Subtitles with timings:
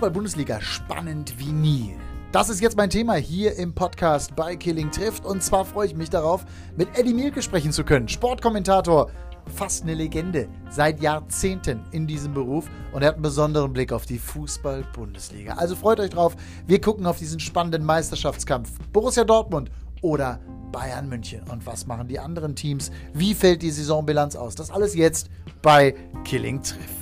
[0.00, 1.94] Fußball-Bundesliga spannend wie nie.
[2.32, 5.26] Das ist jetzt mein Thema hier im Podcast bei Killing trifft.
[5.26, 8.08] Und zwar freue ich mich darauf, mit Eddie Mielke sprechen zu können.
[8.08, 9.10] Sportkommentator,
[9.54, 14.06] fast eine Legende, seit Jahrzehnten in diesem Beruf und er hat einen besonderen Blick auf
[14.06, 15.52] die Fußball-Bundesliga.
[15.58, 16.34] Also freut euch drauf.
[16.66, 18.70] Wir gucken auf diesen spannenden Meisterschaftskampf.
[18.94, 19.70] Borussia Dortmund
[20.00, 20.40] oder
[20.72, 21.42] Bayern München.
[21.50, 22.90] Und was machen die anderen Teams?
[23.12, 24.54] Wie fällt die Saisonbilanz aus?
[24.54, 25.28] Das alles jetzt
[25.60, 26.99] bei Killing trifft.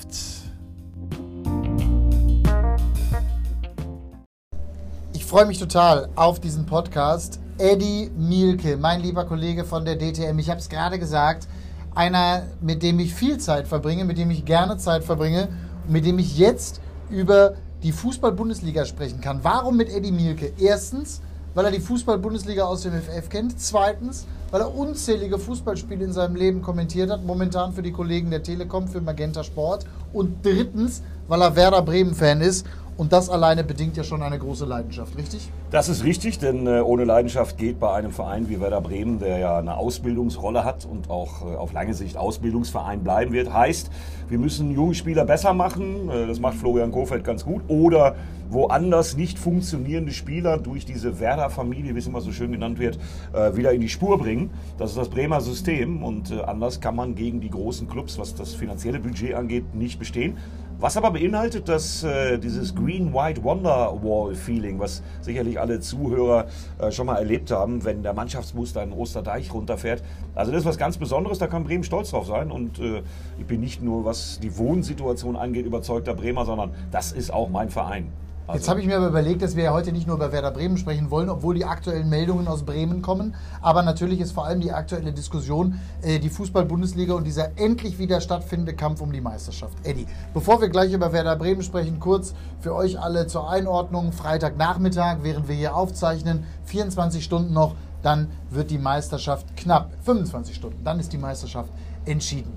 [5.29, 7.39] Freue mich total auf diesen Podcast.
[7.59, 10.39] Eddie Mielke, mein lieber Kollege von der DTM.
[10.39, 11.47] Ich habe es gerade gesagt,
[11.95, 15.49] einer, mit dem ich viel Zeit verbringe, mit dem ich gerne Zeit verbringe,
[15.87, 19.41] mit dem ich jetzt über die Fußball-Bundesliga sprechen kann.
[19.43, 20.55] Warum mit Eddie Mielke?
[20.59, 21.21] Erstens,
[21.55, 23.61] weil er die Fußball-Bundesliga aus dem FF kennt.
[23.61, 28.43] Zweitens, weil er unzählige Fußballspiele in seinem Leben kommentiert hat, momentan für die Kollegen der
[28.43, 29.85] Telekom, für Magenta Sport.
[30.15, 32.65] Und drittens, weil er Werder Bremen-Fan ist
[32.99, 35.49] und das alleine bedingt ja schon eine große Leidenschaft, richtig?
[35.71, 39.39] Das ist richtig, denn äh, ohne Leidenschaft geht bei einem Verein wie Werder Bremen, der
[39.39, 43.91] ja eine Ausbildungsrolle hat und auch äh, auf lange Sicht Ausbildungsverein bleiben wird, heißt,
[44.29, 46.11] wir müssen junge Spieler besser machen.
[46.11, 47.63] Äh, das macht Florian Kofeld ganz gut.
[47.69, 48.17] Oder
[48.51, 52.99] woanders nicht funktionierende Spieler durch diese Werder-Familie, wie es immer so schön genannt wird,
[53.53, 54.49] wieder in die Spur bringen.
[54.79, 58.55] Das ist das Bremer System und anders kann man gegen die großen Clubs, was das
[58.55, 60.39] finanzielle Budget angeht, nicht bestehen.
[60.81, 66.47] Was aber beinhaltet, dass äh, dieses Green White Wonder Wall Feeling, was sicherlich alle Zuhörer
[66.79, 70.05] äh, schon mal erlebt haben, wenn der Mannschaftsbus da in Osterdeich runterfährt.
[70.37, 72.53] Also das ist was ganz Besonderes, da kann Bremen stolz drauf sein.
[72.53, 73.03] Und äh,
[73.41, 77.71] ich bin nicht nur, was die Wohnsituation angeht, überzeugter Bremer, sondern das ist auch mein
[77.71, 78.13] Verein.
[78.49, 80.51] Also Jetzt habe ich mir aber überlegt, dass wir ja heute nicht nur über Werder
[80.51, 83.35] Bremen sprechen wollen, obwohl die aktuellen Meldungen aus Bremen kommen.
[83.61, 88.23] Aber natürlich ist vor allem die aktuelle Diskussion äh, die Fußball-Bundesliga und dieser endlich wieder
[88.23, 89.77] stattfindende Kampf um die Meisterschaft.
[89.83, 94.13] Eddie, bevor wir gleich über Werder Bremen sprechen, kurz für euch alle zur Einordnung.
[94.13, 99.91] Freitagnachmittag, während wir hier aufzeichnen, 24 Stunden noch, dann wird die Meisterschaft knapp.
[100.05, 101.69] 25 Stunden, dann ist die Meisterschaft
[102.07, 102.55] entschieden.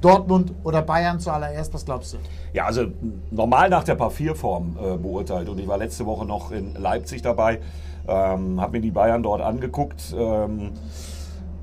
[0.00, 1.74] Dortmund oder Bayern zuallererst?
[1.74, 2.18] Was glaubst du?
[2.52, 2.86] Ja, also
[3.30, 5.48] normal nach der Papierform äh, beurteilt.
[5.48, 7.60] Und ich war letzte Woche noch in Leipzig dabei,
[8.06, 10.14] ähm, habe mir die Bayern dort angeguckt.
[10.16, 10.72] Ähm,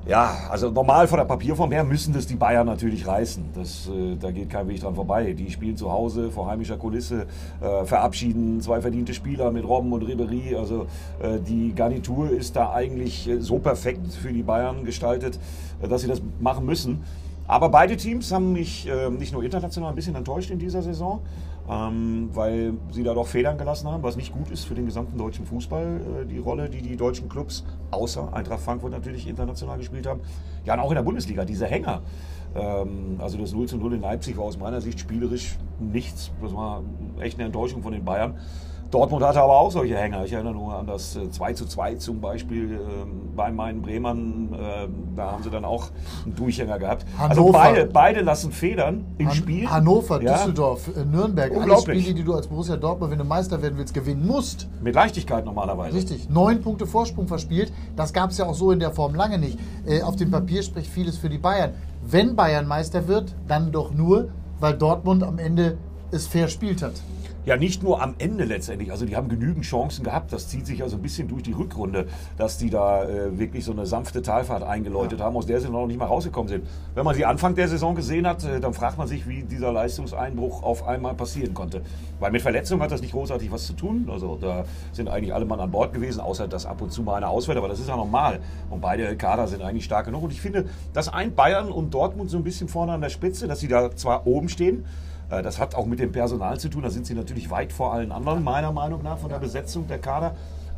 [0.06, 3.46] ja, also normal von der Papierform her müssen das die Bayern natürlich reißen.
[3.54, 5.32] Das, äh, da geht kein Weg dran vorbei.
[5.32, 7.26] Die spielen zu Hause vor heimischer Kulisse,
[7.60, 10.54] äh, verabschieden zwei verdiente Spieler mit Robben und Ribery.
[10.54, 10.86] Also
[11.20, 15.40] äh, die Garnitur ist da eigentlich äh, so perfekt für die Bayern gestaltet,
[15.82, 17.02] äh, dass sie das machen müssen.
[17.48, 21.20] Aber beide Teams haben mich äh, nicht nur international ein bisschen enttäuscht in dieser Saison,
[21.68, 25.16] ähm, weil sie da doch Federn gelassen haben, was nicht gut ist für den gesamten
[25.16, 30.06] deutschen Fußball, äh, die Rolle, die die deutschen Clubs, außer Eintracht Frankfurt natürlich international gespielt
[30.06, 30.20] haben.
[30.64, 32.02] Ja, und auch in der Bundesliga, diese Hänger.
[32.56, 36.32] Ähm, also das 0 zu 0 in Leipzig war aus meiner Sicht spielerisch nichts.
[36.42, 36.82] Das war
[37.20, 38.38] echt eine Enttäuschung von den Bayern.
[38.90, 40.24] Dortmund hatte aber auch solche Hänger.
[40.24, 44.52] Ich erinnere nur an das 2 äh, zu 2 zum Beispiel ähm, bei meinen Bremern.
[44.52, 45.88] Äh, da haben sie dann auch
[46.24, 47.04] einen Durchhänger gehabt.
[47.18, 47.60] Also Hannover.
[47.60, 49.68] Also beide, beide lassen Federn im Han Spiel.
[49.68, 50.34] Hannover, ja.
[50.34, 51.52] Düsseldorf, äh, Nürnberg.
[51.56, 54.68] Alle Spiele, die du als Borussia Dortmund, wenn du Meister werden willst, gewinnen musst.
[54.80, 55.96] Mit Leichtigkeit normalerweise.
[55.96, 56.28] Richtig.
[56.30, 57.72] Neun Punkte Vorsprung verspielt.
[57.96, 59.58] Das gab es ja auch so in der Form lange nicht.
[60.04, 61.74] auf dem Papier spricht vieles für die Bayern.
[62.02, 64.28] Wenn Bayern Meister wird, dann doch nur,
[64.60, 65.76] weil Dortmund am Ende
[66.10, 66.94] es fair spielt hat.
[67.46, 68.90] Ja, nicht nur am Ende letztendlich.
[68.90, 70.32] Also die haben genügend Chancen gehabt.
[70.32, 73.70] Das zieht sich also ein bisschen durch die Rückrunde, dass die da äh, wirklich so
[73.70, 75.26] eine sanfte Talfahrt eingeläutet ja.
[75.26, 76.66] haben, aus der sie noch nicht mal rausgekommen sind.
[76.96, 79.70] Wenn man sie Anfang der Saison gesehen hat, äh, dann fragt man sich, wie dieser
[79.70, 81.82] Leistungseinbruch auf einmal passieren konnte.
[82.18, 84.08] Weil mit Verletzungen hat das nicht großartig was zu tun.
[84.10, 87.14] Also da sind eigentlich alle Mann an Bord gewesen, außer dass ab und zu mal
[87.14, 87.58] einer ausfällt.
[87.58, 88.40] Aber das ist ja normal.
[88.70, 90.24] Und beide Kader sind eigentlich stark genug.
[90.24, 93.46] Und ich finde, das eint Bayern und Dortmund so ein bisschen vorne an der Spitze,
[93.46, 94.84] dass sie da zwar oben stehen,
[95.28, 96.82] das hat auch mit dem Personal zu tun.
[96.82, 99.98] Da sind sie natürlich weit vor allen anderen, meiner Meinung nach, von der Besetzung der
[99.98, 100.34] Kader.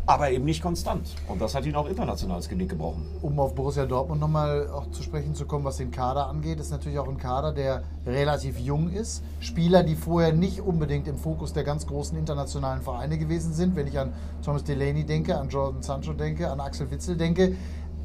[0.06, 1.06] Aber eben nicht konstant.
[1.26, 3.04] Und das hat ihn auch international das Genick gebrochen.
[3.20, 6.70] Um auf Borussia Dortmund nochmal auch zu sprechen zu kommen, was den Kader angeht, ist
[6.70, 9.22] natürlich auch ein Kader, der relativ jung ist.
[9.40, 13.76] Spieler, die vorher nicht unbedingt im Fokus der ganz großen internationalen Vereine gewesen sind.
[13.76, 17.54] Wenn ich an Thomas Delaney denke, an Jordan Sancho denke, an Axel Witzel denke,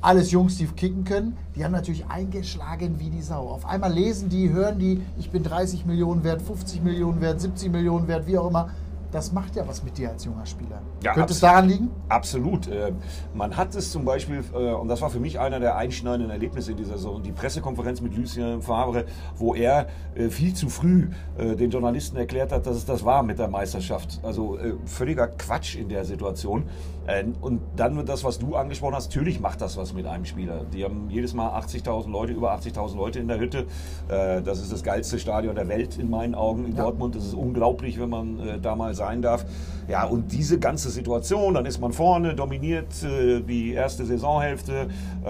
[0.04, 3.48] alles Jungs, die kicken können, die haben natürlich eingeschlagen wie die Sau.
[3.50, 7.72] Auf einmal lesen die, hören die, ich bin 30 Millionen wert, 50 Millionen wert, 70
[7.72, 8.70] Millionen wert, wie auch immer.
[9.14, 10.82] Das macht ja was mit dir als junger Spieler.
[11.04, 11.92] Ja, Könnte es daran liegen?
[12.10, 12.68] Absolut.
[12.68, 12.94] Äh,
[13.36, 16.72] man hat es zum Beispiel, äh, und das war für mich einer der einschneidenden Erlebnisse
[16.72, 19.06] in dieser Saison, die Pressekonferenz mit Lucien Favre,
[19.36, 19.86] wo er
[20.16, 24.20] äh, viel zu früh den Journalisten erklärt hat, dass es das war mit der Meisterschaft.
[24.24, 26.64] Also völliger Quatsch in der Situation.
[27.08, 30.26] Äh, Und dann wird das, was du angesprochen hast, natürlich macht das was mit einem
[30.26, 30.66] Spieler.
[30.74, 33.66] Die haben jedes Mal 80.000 Leute, über 80.000 Leute in der Hütte.
[34.10, 36.84] Äh, Das ist das geilste Stadion der Welt in meinen Augen in Ja.
[36.84, 37.16] Dortmund.
[37.16, 39.46] Das ist unglaublich, wenn man äh, da mal sein darf.
[39.88, 44.88] Ja, und diese ganze Situation, dann ist man vorne, dominiert die erste Saisonhälfte,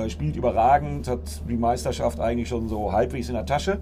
[0.10, 3.80] spielt überragend, hat die Meisterschaft eigentlich schon so halbwegs in der Tasche.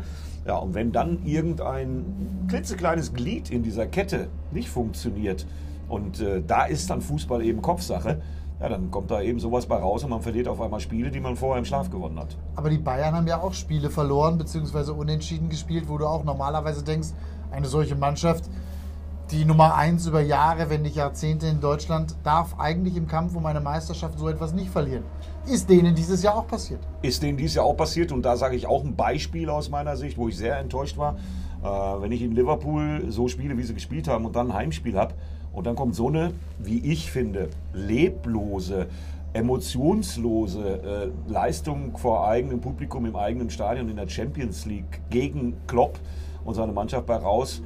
[0.47, 5.45] Ja, und wenn dann irgendein klitzekleines Glied in dieser Kette nicht funktioniert
[5.91, 8.21] und äh, da ist dann Fußball eben Kopfsache,
[8.61, 11.19] ja, dann kommt da eben sowas bei raus und man verliert auf einmal Spiele, die
[11.19, 12.37] man vorher im Schlaf gewonnen hat.
[12.55, 14.91] Aber die Bayern haben ja auch Spiele verloren bzw.
[14.91, 17.09] unentschieden gespielt, wo du auch normalerweise denkst,
[17.51, 18.45] eine solche Mannschaft,
[19.31, 23.45] die Nummer eins über Jahre, wenn nicht Jahrzehnte in Deutschland, darf eigentlich im Kampf um
[23.45, 25.03] eine Meisterschaft so etwas nicht verlieren.
[25.45, 26.81] Ist denen dieses Jahr auch passiert.
[27.01, 29.97] Ist denen dies Jahr auch passiert und da sage ich auch ein Beispiel aus meiner
[29.97, 31.15] Sicht, wo ich sehr enttäuscht war.
[31.63, 31.67] Äh,
[32.01, 35.15] wenn ich in Liverpool so spiele, wie sie gespielt haben und dann ein Heimspiel habe
[35.53, 38.87] und dann kommt so eine, wie ich finde, leblose,
[39.33, 45.99] emotionslose äh, Leistung vor eigenem Publikum im eigenen Stadion in der Champions League gegen Klopp
[46.43, 47.61] und seine Mannschaft bei raus,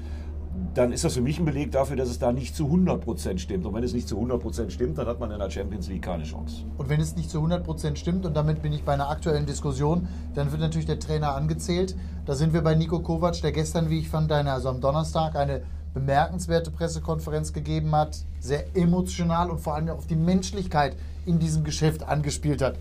[0.73, 3.65] dann ist das für mich ein Beleg dafür, dass es da nicht zu 100% stimmt.
[3.65, 6.23] Und wenn es nicht zu 100% stimmt, dann hat man in der Champions League keine
[6.23, 6.63] Chance.
[6.77, 10.07] Und wenn es nicht zu 100% stimmt, und damit bin ich bei einer aktuellen Diskussion,
[10.33, 11.95] dann wird natürlich der Trainer angezählt.
[12.25, 15.35] Da sind wir bei Nico Kovac, der gestern, wie ich fand, eine, also am Donnerstag
[15.35, 15.61] eine
[15.95, 20.95] bemerkenswerte Pressekonferenz gegeben hat, sehr emotional und vor allem auf die Menschlichkeit
[21.25, 22.75] in diesem Geschäft angespielt hat.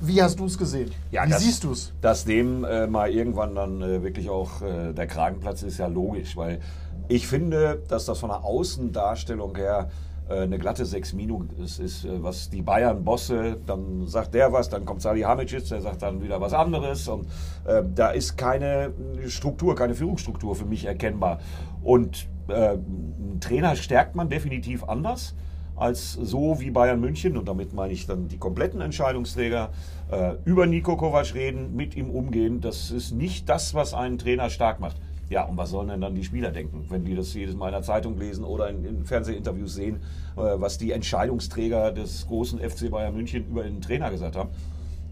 [0.00, 0.90] Wie hast du es gesehen?
[1.10, 1.92] wie das- siehst du es?
[2.00, 6.36] Dass dem äh, mal irgendwann dann äh, wirklich auch äh, der Kragenplatz ist ja logisch,
[6.36, 6.60] weil
[7.08, 9.90] ich finde, dass das von der Außendarstellung her
[10.28, 15.02] eine glatte 6 Minus ist, äh, was die Bayern-Bosse, dann sagt der was, dann kommt
[15.02, 17.26] Salihamidzic, der sagt dann wieder was anderes und
[17.64, 18.92] äh, da ist keine
[19.28, 21.40] Struktur, keine Führungsstruktur für mich erkennbar.
[21.82, 25.34] Und äh, einen Trainer stärkt man definitiv anders
[25.76, 29.70] als so wie Bayern München, und damit meine ich dann die kompletten Entscheidungsträger,
[30.10, 32.60] äh, über Nico Kovac reden, mit ihm umgehen.
[32.60, 34.96] Das ist nicht das, was einen Trainer stark macht.
[35.28, 37.72] Ja, und was sollen denn dann die Spieler denken, wenn die das jedes Mal in
[37.72, 39.96] der Zeitung lesen oder in, in Fernsehinterviews sehen,
[40.36, 44.50] äh, was die Entscheidungsträger des großen FC Bayern München über den Trainer gesagt haben?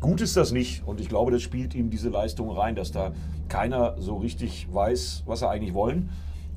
[0.01, 3.13] Gut ist das nicht und ich glaube, das spielt ihm diese Leistung rein, dass da
[3.49, 6.11] keiner so richtig weiß, was er eigentlich wollen.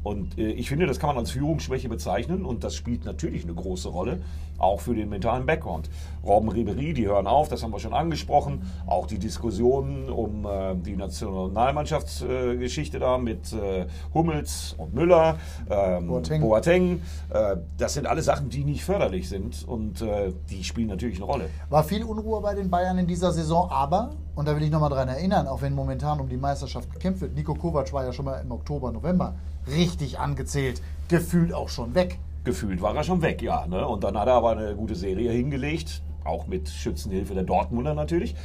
[0.03, 3.55] Und äh, ich finde, das kann man als Führungsschwäche bezeichnen und das spielt natürlich eine
[3.55, 4.21] große Rolle,
[4.57, 5.89] auch für den mentalen Background.
[6.25, 8.69] Robben Ribery, die hören auf, das haben wir schon angesprochen.
[8.85, 15.37] Auch die Diskussionen um äh, die Nationalmannschaftsgeschichte da mit äh, Hummels und Müller,
[15.69, 16.41] ähm, Boateng.
[16.41, 17.01] Boateng.
[17.29, 21.25] Äh, das sind alle Sachen, die nicht förderlich sind und äh, die spielen natürlich eine
[21.25, 21.49] Rolle.
[21.69, 24.89] War viel Unruhe bei den Bayern in dieser Saison, aber, und da will ich nochmal
[24.89, 28.25] dran erinnern, auch wenn momentan um die Meisterschaft gekämpft wird, Nico Kovac war ja schon
[28.25, 29.35] mal im Oktober, November
[29.67, 32.19] richtig angezählt, gefühlt auch schon weg.
[32.47, 33.67] Gefühlt war er schon weg, ja.
[33.67, 33.85] Ne?
[33.85, 38.35] Und dann hat er aber eine gute Serie hingelegt, auch mit Schützenhilfe der Dortmunder natürlich.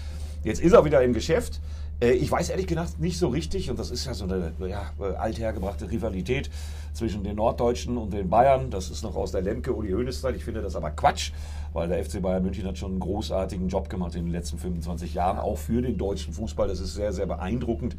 [0.43, 1.60] Jetzt ist er wieder im Geschäft.
[2.00, 4.90] Äh, Ich weiß ehrlich gesagt nicht so richtig, und das ist ja so eine ja,
[4.99, 6.50] althergebrachte Rivalität
[6.94, 8.70] zwischen den Norddeutschen und den Bayern.
[8.70, 10.34] Das ist noch aus der Lemke Uli Hoeneß Zeit.
[10.34, 11.31] Ich finde das aber Quatsch,
[11.72, 15.14] weil der FC Bayern München hat schon einen großartigen Job gemacht in den letzten 25
[15.14, 16.66] Jahren, auch für den deutschen Fußball.
[16.66, 17.94] Das ist sehr, sehr beeindruckend.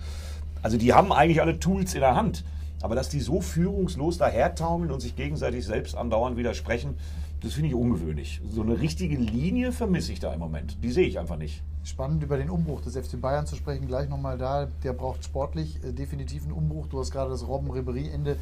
[0.63, 2.43] Also die haben eigentlich alle Tools in der Hand.
[2.83, 6.97] Aber dass die so führungslos dahertaumeln und sich gegenseitig selbst andauernd widersprechen,
[7.41, 8.41] das finde ich ungewöhnlich.
[8.51, 10.83] So eine richtige Linie vermisse ich da im Moment.
[10.83, 11.63] Die sehe ich einfach nicht.
[11.85, 14.67] Spannend über den Umbruch des FC Bayern zu sprechen, gleich nochmal da.
[14.83, 16.87] Der braucht sportlich äh, definitiv einen Umbruch.
[16.87, 18.35] Du hast gerade das Robben-Ribery-Ende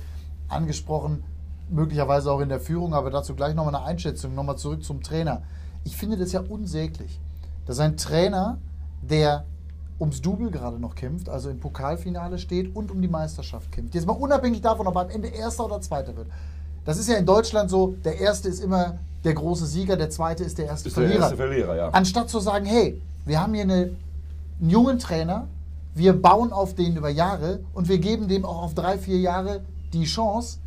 [0.48, 1.24] angesprochen,
[1.70, 4.34] möglicherweise auch in der Führung, aber dazu gleich nochmal eine Einschätzung.
[4.34, 5.44] Nochmal zurück zum Trainer.
[5.84, 7.20] Ich finde das ja unsäglich,
[7.68, 8.58] dass ein Trainer,
[9.04, 9.46] der
[10.02, 13.94] ums Double gerade noch kämpft, also im Pokalfinale steht und um die Meisterschaft kämpft.
[13.96, 16.28] Jetzt mal unabhängig davon, ob er am Ende Erster oder Zweiter wird.
[16.84, 20.44] Das ist ja in Deutschland so, der Erste ist immer der große Sieger, der Zweite
[20.44, 21.24] ist der erste Ist der Verlierer.
[21.24, 21.90] erste Verlierer, ja.
[21.90, 23.96] Anstatt zu sagen, hey, wir haben hier eine,
[24.60, 25.48] einen jungen Trainer,
[25.94, 29.62] wir bauen auf den über Jahre und wir geben dem auch auf drei, vier Jahre
[29.94, 30.58] die Chance.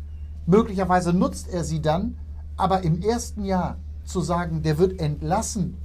[0.45, 2.17] Möglicherweise nutzt er sie dann,
[2.55, 5.77] aber im ersten Jahr zu sagen, der wird entlassen,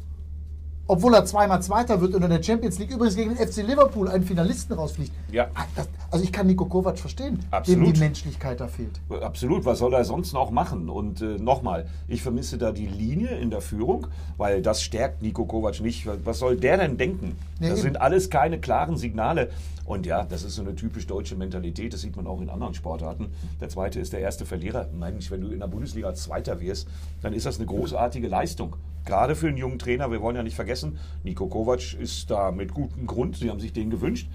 [0.90, 4.09] obwohl er zweimal Zweiter wird und in der Champions League übrigens gegen den FC Liverpool
[4.09, 5.12] einen Finalisten rausfliegt.
[5.30, 5.47] Ja.
[5.76, 7.97] Das, also ich kann Nico Kovac verstehen, dem Absolut.
[7.97, 9.00] die Menschlichkeit da fehlt.
[9.23, 10.88] Absolut, was soll er sonst noch machen?
[10.88, 15.44] Und äh, nochmal, ich vermisse da die Linie in der Führung, weil das stärkt Nico
[15.44, 16.09] Kovac nicht.
[16.25, 17.38] Was soll der denn denken?
[17.61, 17.82] Nee, das eben.
[17.82, 19.50] sind alles keine klaren Signale.
[19.85, 22.75] Und ja, das ist so eine typisch deutsche Mentalität, das sieht man auch in anderen
[22.75, 23.28] Sportarten.
[23.61, 24.88] Der zweite ist der erste Verlierer.
[24.99, 26.88] Mensch, wenn du in der Bundesliga Zweiter wirst,
[27.23, 28.76] dann ist das eine großartige Leistung.
[29.04, 32.75] Gerade für einen jungen Trainer, wir wollen ja nicht vergessen, Nico Kovac ist da mit
[32.75, 34.28] gutem Grund, sie haben sich den gewünscht.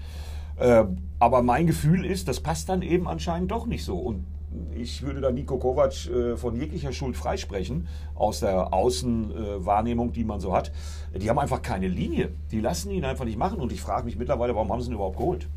[0.56, 0.84] Äh,
[1.18, 3.96] aber mein Gefühl ist, das passt dann eben anscheinend doch nicht so.
[3.98, 4.24] Und
[4.74, 10.40] ich würde da Nico Kovac äh, von jeglicher Schuld freisprechen, aus der Außenwahrnehmung, die man
[10.40, 10.72] so hat.
[11.14, 12.30] Die haben einfach keine Linie.
[12.50, 13.58] Die lassen ihn einfach nicht machen.
[13.58, 15.48] Und ich frage mich mittlerweile, warum haben sie ihn überhaupt geholt?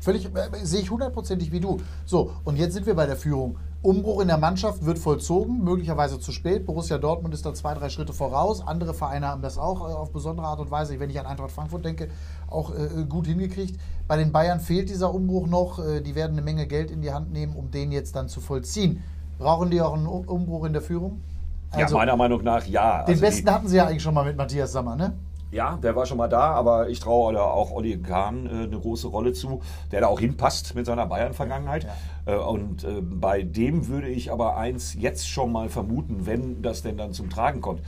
[0.00, 0.30] Völlig, äh,
[0.62, 1.78] sehe ich hundertprozentig wie du.
[2.04, 3.58] So, und jetzt sind wir bei der Führung.
[3.86, 6.66] Umbruch in der Mannschaft wird vollzogen, möglicherweise zu spät.
[6.66, 8.66] Borussia Dortmund ist da zwei, drei Schritte voraus.
[8.66, 11.52] Andere Vereine haben das auch äh, auf besondere Art und Weise, wenn ich an Eintracht
[11.52, 12.08] Frankfurt denke,
[12.50, 13.78] auch äh, gut hingekriegt.
[14.08, 15.78] Bei den Bayern fehlt dieser Umbruch noch.
[15.78, 18.40] Äh, die werden eine Menge Geld in die Hand nehmen, um den jetzt dann zu
[18.40, 19.04] vollziehen.
[19.38, 21.20] Brauchen die auch einen Umbruch in der Führung?
[21.70, 23.04] Also, ja, meiner Meinung nach ja.
[23.04, 25.12] Den also besten hatten sie ja eigentlich schon mal mit Matthias Sammer, ne?
[25.52, 29.06] Ja, der war schon mal da, aber ich traue auch Olli Kahn äh, eine große
[29.06, 29.62] Rolle zu,
[29.92, 31.86] der da auch hinpasst mit seiner Bayern-Vergangenheit.
[32.26, 32.34] Ja.
[32.34, 36.82] Äh, und äh, bei dem würde ich aber eins jetzt schon mal vermuten, wenn das
[36.82, 37.80] denn dann zum Tragen kommt.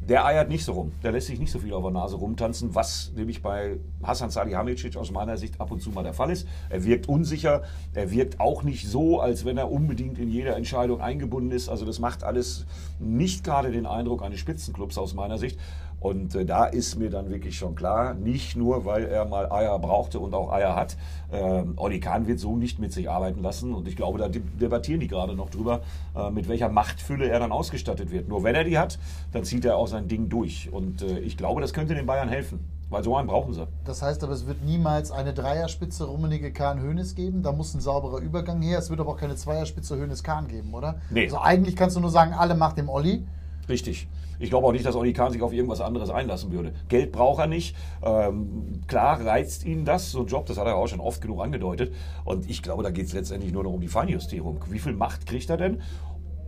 [0.00, 0.92] Der eiert nicht so rum.
[1.02, 4.96] Der lässt sich nicht so viel auf der Nase rumtanzen, was nämlich bei Hasan Salihamidzic
[4.96, 6.48] aus meiner Sicht ab und zu mal der Fall ist.
[6.70, 7.62] Er wirkt unsicher.
[7.92, 11.68] Er wirkt auch nicht so, als wenn er unbedingt in jeder Entscheidung eingebunden ist.
[11.68, 12.64] Also das macht alles
[12.98, 15.58] nicht gerade den Eindruck eines Spitzenclubs aus meiner Sicht.
[16.00, 19.78] Und äh, da ist mir dann wirklich schon klar, nicht nur, weil er mal Eier
[19.78, 20.96] brauchte und auch Eier hat,
[21.32, 23.74] äh, Olli Kahn wird so nicht mit sich arbeiten lassen.
[23.74, 25.80] Und ich glaube, da debattieren die gerade noch drüber,
[26.16, 28.28] äh, mit welcher Machtfülle er dann ausgestattet wird.
[28.28, 28.98] Nur wenn er die hat,
[29.32, 30.70] dann zieht er auch sein Ding durch.
[30.72, 32.60] Und äh, ich glaube, das könnte den Bayern helfen.
[32.90, 33.66] Weil so einen brauchen sie.
[33.84, 37.42] Das heißt aber, es wird niemals eine Dreierspitze Rummenige Kahn Hönes geben.
[37.42, 38.78] Da muss ein sauberer Übergang her.
[38.78, 40.98] Es wird aber auch keine Zweierspitze Hönes Kahn geben, oder?
[41.10, 41.24] Nee.
[41.24, 43.26] Also eigentlich kannst du nur sagen, alle macht dem Olli.
[43.68, 44.08] Richtig.
[44.40, 46.72] Ich glaube auch nicht, dass Oli Kahn sich auf irgendwas anderes einlassen würde.
[46.88, 47.74] Geld braucht er nicht.
[48.02, 51.42] Ähm, klar reizt ihn das, so ein Job, das hat er auch schon oft genug
[51.42, 51.92] angedeutet.
[52.24, 54.64] Und ich glaube, da geht es letztendlich nur noch um die Feinjustierung.
[54.70, 55.82] Wie viel Macht kriegt er denn?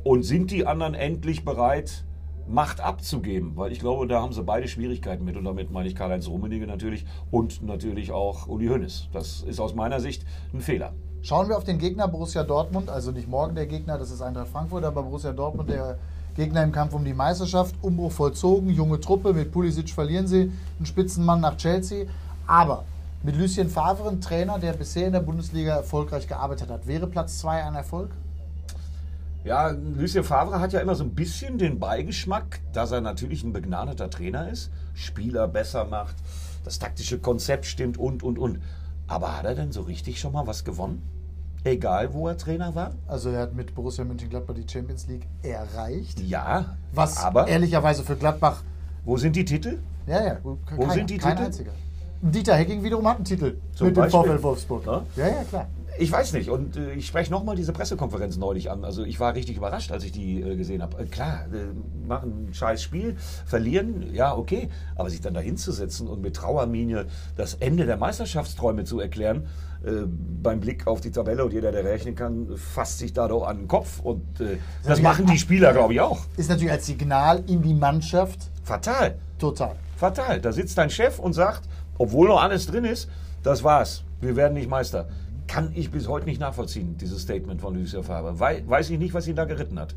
[0.04, 2.04] Und sind die anderen endlich bereit,
[2.48, 3.56] Macht abzugeben?
[3.56, 5.36] Weil ich glaube, da haben sie beide Schwierigkeiten mit.
[5.36, 9.08] Und damit meine ich Karl-Heinz Rummenigge natürlich und natürlich auch Uli Hoeneß.
[9.12, 10.24] Das ist aus meiner Sicht
[10.54, 10.94] ein Fehler.
[11.22, 14.48] Schauen wir auf den Gegner Borussia Dortmund, also nicht morgen der Gegner, das ist Eintracht
[14.48, 15.98] Frankfurt, aber Borussia Dortmund, der
[16.36, 20.86] Gegner im Kampf um die Meisterschaft, Umbruch vollzogen, junge Truppe, mit Pulisic verlieren sie, einen
[20.86, 22.06] Spitzenmann nach Chelsea.
[22.46, 22.84] Aber
[23.22, 27.38] mit Lucien Favre, ein Trainer, der bisher in der Bundesliga erfolgreich gearbeitet hat, wäre Platz
[27.40, 28.10] 2 ein Erfolg?
[29.44, 33.52] Ja, Lucien Favre hat ja immer so ein bisschen den Beigeschmack, dass er natürlich ein
[33.52, 36.16] begnadeter Trainer ist, Spieler besser macht,
[36.64, 38.60] das taktische Konzept stimmt und, und, und.
[39.06, 41.02] Aber hat er denn so richtig schon mal was gewonnen?
[41.64, 42.92] Egal, wo er Trainer war?
[43.06, 46.18] Also er hat mit Borussia Mönchengladbach die Champions League erreicht.
[46.20, 48.62] Ja, was aber ehrlicherweise für Gladbach.
[49.04, 49.78] Wo sind die Titel?
[50.06, 50.38] Ja, ja.
[50.42, 51.46] Wo keiner, sind die kein Titel?
[51.46, 51.72] Einziger.
[52.22, 54.22] Dieter Hecking wiederum hat einen Titel Zum mit Beispiel?
[54.22, 54.86] dem VfL Wolfsburg.
[54.86, 55.04] Ja?
[55.16, 55.66] ja, ja, klar.
[55.98, 56.48] Ich weiß nicht.
[56.48, 58.84] Und äh, ich spreche nochmal diese Pressekonferenz neulich an.
[58.84, 61.02] Also ich war richtig überrascht, als ich die äh, gesehen habe.
[61.02, 64.70] Äh, klar, äh, machen ein scheiß Spiel, verlieren, ja, okay.
[64.96, 69.46] Aber sich dann da hinzusetzen und mit Trauerminie das Ende der Meisterschaftsträume zu erklären,
[69.84, 70.06] äh,
[70.42, 73.58] beim Blick auf die Tabelle und jeder, der rechnen kann, fasst sich da doch an
[73.58, 74.00] den Kopf.
[74.00, 76.20] Und äh, das, das machen die Spieler, glaube ich, auch.
[76.36, 78.50] Ist natürlich als Signal in die Mannschaft.
[78.62, 79.16] Fatal.
[79.38, 79.76] Total.
[79.96, 80.40] Fatal.
[80.40, 81.62] Da sitzt dein Chef und sagt,
[81.98, 83.08] obwohl noch alles drin ist,
[83.42, 84.04] das war's.
[84.20, 85.08] Wir werden nicht Meister
[85.50, 88.38] kann ich bis heute nicht nachvollziehen, dieses Statement von Lucia Faber.
[88.38, 89.96] weiß ich nicht, was ihn da geritten hat.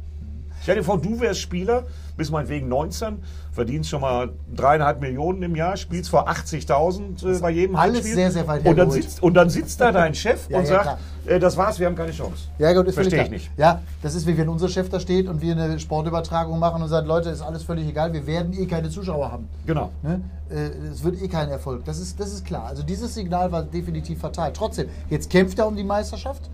[0.64, 1.84] Stell dir vor, du wärst Spieler,
[2.16, 3.18] bist meinetwegen 19,
[3.52, 8.16] verdienst schon mal dreieinhalb Millionen im Jahr, spielst vor 80.000 äh, bei jedem Alles Heimspiel.
[8.16, 10.84] sehr, sehr weit und dann, sitzt, und dann sitzt da dein Chef ja, und ja,
[10.84, 12.48] sagt, äh, das war's, wir haben keine Chance.
[12.60, 13.52] Ja, gut, ist Verstehe ich nicht.
[13.58, 16.88] Ja, das ist wie wenn unser Chef da steht und wir eine Sportübertragung machen und
[16.88, 19.50] sagt, Leute, ist alles völlig egal, wir werden eh keine Zuschauer haben.
[19.66, 19.92] Genau.
[20.02, 20.22] Ne?
[20.50, 21.84] Äh, es wird eh kein Erfolg.
[21.84, 22.68] Das ist, das ist klar.
[22.68, 24.54] Also dieses Signal war definitiv fatal.
[24.54, 26.50] Trotzdem, jetzt kämpft er um die Meisterschaft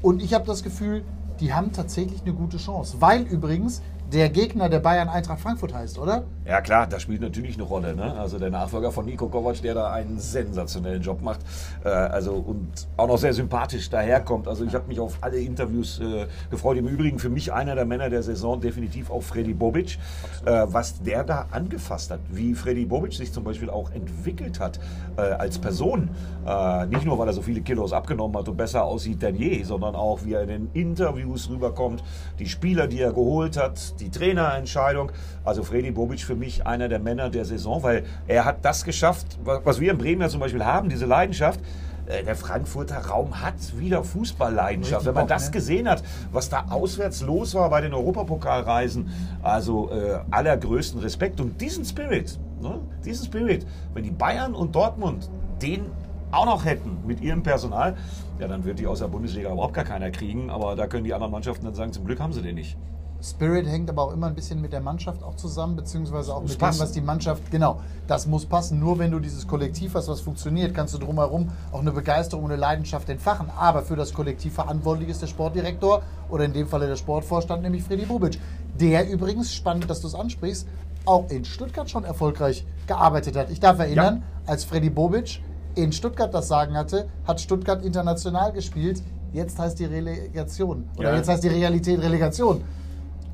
[0.00, 1.02] und ich habe das Gefühl,
[1.42, 2.96] die haben tatsächlich eine gute Chance.
[3.00, 3.82] Weil übrigens
[4.12, 6.24] der Gegner der Bayern Eintracht Frankfurt heißt, oder?
[6.46, 7.96] Ja klar, das spielt natürlich eine Rolle.
[7.96, 8.14] Ne?
[8.14, 11.40] Also der Nachfolger von Nico Kovac, der da einen sensationellen Job macht,
[11.82, 14.48] äh, also und auch noch sehr sympathisch daherkommt.
[14.48, 16.76] Also ich habe mich auf alle Interviews äh, gefreut.
[16.76, 19.98] Im Übrigen für mich einer der Männer der Saison definitiv auch Freddy Bobic,
[20.44, 24.78] äh, was der da angefasst hat, wie Freddy Bobic sich zum Beispiel auch entwickelt hat
[25.16, 26.10] äh, als Person.
[26.46, 29.62] Äh, nicht nur, weil er so viele Kilos abgenommen hat und besser aussieht denn je,
[29.62, 32.02] sondern auch, wie er in den Interviews rüberkommt,
[32.38, 35.12] die Spieler, die er geholt hat, die Trainerentscheidung.
[35.44, 39.38] Also Freddy Bobic für mich einer der Männer der Saison, weil er hat das geschafft,
[39.44, 41.60] was wir in Bremen ja zum Beispiel haben, diese Leidenschaft.
[42.06, 45.06] Äh, der Frankfurter Raum hat wieder Fußballleidenschaft.
[45.06, 45.52] Wenn man das ne?
[45.52, 46.02] gesehen hat,
[46.32, 49.10] was da auswärts los war bei den Europapokalreisen,
[49.42, 51.40] also äh, allergrößten Respekt.
[51.40, 55.86] Und diesen Spirit, ne, diesen Spirit, wenn die Bayern und Dortmund den
[56.30, 57.94] auch noch hätten mit ihrem Personal,
[58.38, 60.50] ja, dann wird die aus der Bundesliga überhaupt gar keiner kriegen.
[60.50, 62.76] Aber da können die anderen Mannschaften dann sagen, zum Glück haben sie den nicht.
[63.22, 66.50] Spirit hängt aber auch immer ein bisschen mit der Mannschaft auch zusammen, beziehungsweise auch Muss
[66.52, 66.78] mit passen.
[66.78, 68.80] dem, was die Mannschaft, genau, das muss passen.
[68.80, 72.50] Nur wenn du dieses Kollektiv hast, was funktioniert, kannst du drumherum auch eine Begeisterung und
[72.50, 73.48] eine Leidenschaft entfachen.
[73.56, 77.84] Aber für das Kollektiv verantwortlich ist der Sportdirektor oder in dem Falle der Sportvorstand, nämlich
[77.84, 78.40] Freddy Bubic.
[78.80, 80.66] Der übrigens, spannend, dass du es ansprichst,
[81.06, 83.50] auch in Stuttgart schon erfolgreich gearbeitet hat.
[83.50, 85.40] Ich darf erinnern, als Freddy Bobic
[85.74, 89.02] in Stuttgart das Sagen hatte, hat Stuttgart international gespielt.
[89.32, 90.88] Jetzt heißt die Relegation.
[90.98, 91.16] Oder Ja.
[91.16, 92.62] jetzt heißt die Realität Relegation.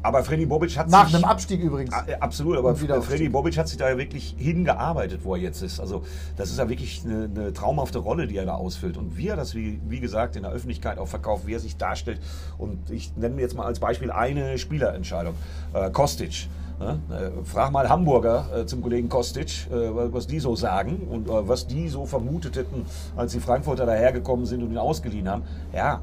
[0.00, 1.16] Aber Freddy Bobic hat Nach sich...
[1.16, 1.92] einem Abstieg übrigens.
[1.92, 5.80] Ah, Absolut, aber Freddy Bobic hat sich da ja wirklich hingearbeitet, wo er jetzt ist.
[5.80, 6.04] Also
[6.36, 8.96] das ist ja wirklich eine, eine traumhafte Rolle, die er da ausfüllt.
[8.96, 11.76] Und wie er das, wie, wie gesagt, in der Öffentlichkeit auch verkauft, wie er sich
[11.76, 12.20] darstellt.
[12.58, 15.34] Und ich nenne jetzt mal als Beispiel eine Spielerentscheidung.
[15.72, 16.48] Äh, Kostic.
[16.80, 17.00] Ne?
[17.10, 19.74] Äh, frag mal Hamburger äh, zum Kollegen Kostic, äh,
[20.12, 22.84] was- die so sagen und was die so vermutet hätten,
[23.16, 25.42] als die Frankfurter dahergekommen sind und ihn ausgeliehen haben.
[25.74, 26.00] Ja,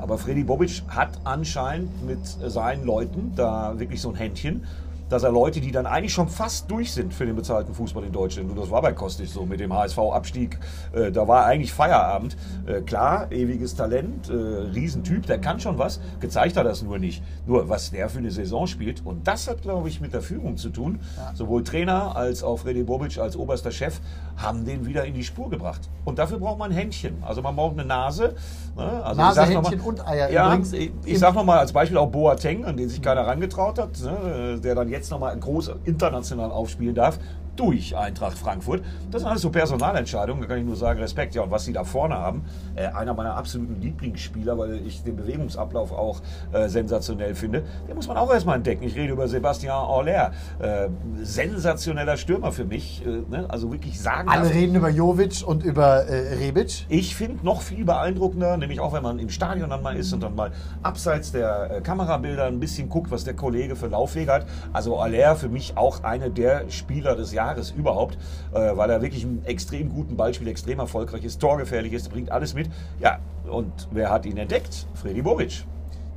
[0.00, 4.62] aber Freddy Bobic hat anscheinend mit seinen Leuten da wirklich so ein Händchen,
[5.08, 8.12] dass er Leute, die dann eigentlich schon fast durch sind für den bezahlten Fußball in
[8.12, 10.58] Deutschland, und das war bei Kostic so mit dem HSV-Abstieg,
[10.92, 12.36] äh, da war eigentlich Feierabend.
[12.66, 17.22] Äh, klar, ewiges Talent, äh, Riesentyp, der kann schon was, gezeigt hat das nur nicht.
[17.46, 20.56] Nur, was der für eine Saison spielt, und das hat, glaube ich, mit der Führung
[20.56, 21.00] zu tun.
[21.34, 24.00] Sowohl Trainer als auch Freddy Bobic als oberster Chef
[24.36, 25.80] haben den wieder in die Spur gebracht.
[26.04, 27.22] Und dafür braucht man ein Händchen.
[27.22, 28.34] Also man braucht eine Nase.
[28.76, 29.04] Ne?
[29.04, 30.30] Also Nase, Händchen mal- und Eier.
[30.30, 33.78] Ja, Übrigens, ich, ich sag nochmal als Beispiel auch Boateng, an den sich keiner herangetraut
[33.78, 37.18] hat, ne, der dann jetzt nochmal groß international aufspielen darf
[37.56, 38.82] durch Eintracht Frankfurt.
[39.10, 41.34] Das sind alles so Personalentscheidungen, da kann ich nur sagen, Respekt.
[41.34, 42.44] Ja, und was sie da vorne haben,
[42.74, 46.20] äh, einer meiner absoluten Lieblingsspieler, weil ich den Bewegungsablauf auch
[46.52, 48.84] äh, sensationell finde, den muss man auch erstmal entdecken.
[48.84, 50.32] Ich rede über Sebastian Aller.
[50.58, 50.88] Äh,
[51.22, 53.04] sensationeller Stürmer für mich.
[53.04, 53.46] Äh, ne?
[53.48, 54.28] Also wirklich sagen.
[54.28, 56.86] Alle reden über Jovic und über äh, Rebic.
[56.88, 60.22] Ich finde noch viel beeindruckender, nämlich auch wenn man im Stadion dann mal ist und
[60.22, 64.46] dann mal abseits der äh, Kamerabilder ein bisschen guckt, was der Kollege für Laufwege hat.
[64.72, 67.45] Also Aller für mich auch einer der Spieler des Jahres
[67.76, 68.18] überhaupt,
[68.52, 72.30] äh, weil er wirklich einen extrem guten Ball spielt, extrem erfolgreich ist, torgefährlich ist, bringt
[72.30, 72.68] alles mit.
[73.00, 74.86] Ja, und wer hat ihn entdeckt?
[74.94, 75.64] Freddy Bobic.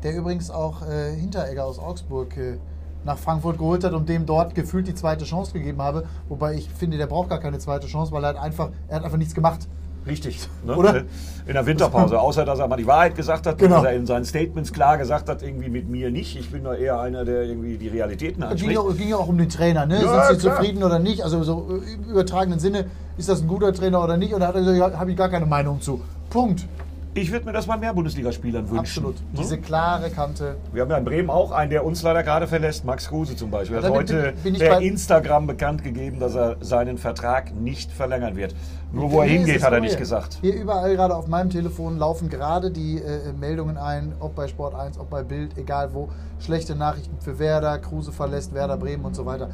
[0.03, 2.57] Der übrigens auch äh, Hinteregger aus Augsburg äh,
[3.03, 6.05] nach Frankfurt geholt hat und dem dort gefühlt die zweite Chance gegeben habe.
[6.27, 9.03] Wobei ich finde, der braucht gar keine zweite Chance, weil er hat einfach, er hat
[9.05, 9.67] einfach nichts gemacht.
[10.09, 10.49] Richtig.
[10.65, 10.75] Ne?
[10.75, 11.03] Oder?
[11.45, 12.19] In der Winterpause.
[12.19, 13.77] Außer, dass er mal die Wahrheit gesagt hat, Genau.
[13.77, 16.37] dass er in seinen Statements klar gesagt hat, irgendwie mit mir nicht.
[16.37, 18.73] Ich bin da eher einer, der irgendwie die Realitäten Es ging, anspricht.
[18.73, 20.01] ja auch- ging ja auch um den Trainer, ne?
[20.03, 20.57] Ja, Sind Sie klar.
[20.57, 21.23] zufrieden oder nicht?
[21.23, 22.85] Also so äh, im übertragenen Sinne,
[23.17, 24.33] ist das ein guter Trainer oder nicht?
[24.33, 26.01] Und da hat er gesagt, habe ich gar keine Meinung zu.
[26.29, 26.65] Punkt.
[27.15, 28.79] Ich würde mir das mal mehr Bundesligaspielern wünschen.
[28.79, 29.15] Absolut.
[29.15, 29.39] Ne?
[29.39, 30.57] Diese klare Kante.
[30.71, 33.49] Wir haben ja in Bremen auch einen, der uns leider gerade verlässt, Max Kruse zum
[33.49, 33.77] Beispiel.
[33.77, 37.91] Er hat Damit heute bin- bin per Instagram bekannt gegeben, dass er seinen Vertrag nicht
[37.91, 38.55] verlängern wird.
[38.91, 40.37] Nur wo er hingeht, hat er nicht gesagt.
[40.41, 44.75] Hier überall gerade auf meinem Telefon laufen gerade die äh, Meldungen ein, ob bei Sport
[44.75, 46.09] 1, ob bei Bild, egal wo.
[46.39, 49.49] Schlechte Nachrichten für Werder, Kruse verlässt Werder Bremen und so weiter.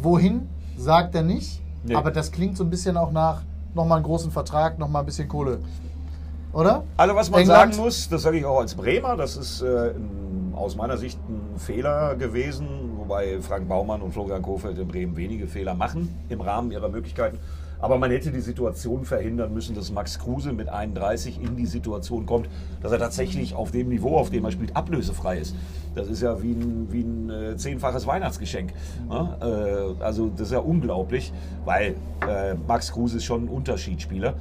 [0.00, 1.62] Wohin, sagt er nicht.
[1.84, 1.94] Nee.
[1.94, 3.42] Aber das klingt so ein bisschen auch nach
[3.74, 5.58] nochmal einen großen Vertrag, nochmal ein bisschen Kohle.
[6.52, 6.84] Oder?
[6.96, 7.74] Also was man England?
[7.74, 9.92] sagen muss, das sage ich auch als Bremer, das ist äh,
[10.54, 15.46] aus meiner Sicht ein Fehler gewesen, wobei Frank Baumann und Florian Kohfeldt in Bremen wenige
[15.46, 17.38] Fehler machen im Rahmen ihrer Möglichkeiten.
[17.80, 22.26] Aber man hätte die Situation verhindern müssen, dass Max Kruse mit 31 in die Situation
[22.26, 22.48] kommt,
[22.80, 25.56] dass er tatsächlich auf dem Niveau, auf dem er spielt, ablösefrei ist.
[25.96, 28.72] Das ist ja wie ein, wie ein äh, zehnfaches Weihnachtsgeschenk.
[29.08, 29.96] Ne?
[29.98, 31.32] Äh, also das ist ja unglaublich,
[31.64, 31.96] weil
[32.28, 34.34] äh, Max Kruse ist schon ein Unterschiedsspieler.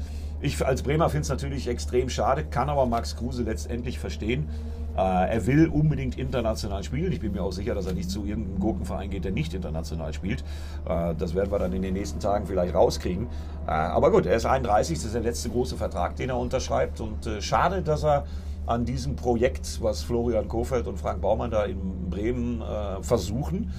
[0.44, 4.50] Ich als Bremer finde es natürlich extrem schade, kann aber Max Kruse letztendlich verstehen.
[4.98, 7.12] Äh, er will unbedingt international spielen.
[7.12, 10.14] Ich bin mir auch sicher, dass er nicht zu irgendeinem Gurkenverein geht, der nicht international
[10.14, 10.44] spielt.
[10.88, 13.28] Äh, das werden wir dann in den nächsten Tagen vielleicht rauskriegen.
[13.68, 17.00] Äh, aber gut, er ist 31, das ist der letzte große Vertrag, den er unterschreibt.
[17.00, 18.26] Und schade, dass er
[18.66, 22.64] an diesem Projekt, was Florian Kofeld und Frank Baumann da in Bremen
[23.02, 23.72] versuchen,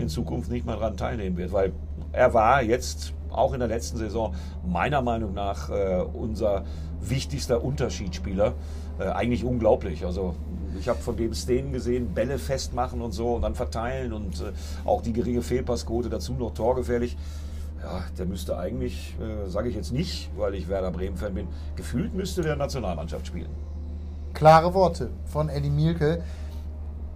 [0.00, 1.52] in Zukunft nicht mehr daran teilnehmen wird.
[1.52, 1.72] Weil
[2.12, 4.34] er war jetzt auch in der letzten Saison
[4.66, 6.64] meiner Meinung nach äh, unser
[7.00, 8.54] wichtigster Unterschiedsspieler.
[8.98, 10.04] Äh, eigentlich unglaublich.
[10.04, 10.34] Also
[10.78, 14.52] ich habe von dem Szenen gesehen, Bälle festmachen und so und dann verteilen und äh,
[14.84, 17.16] auch die geringe Fehlpassquote dazu noch torgefährlich.
[17.80, 22.12] Ja, der müsste eigentlich, äh, sage ich jetzt nicht, weil ich Werder Bremen-Fan bin, gefühlt
[22.12, 23.50] müsste der Nationalmannschaft spielen.
[24.34, 26.22] Klare Worte von Eddie Mielke.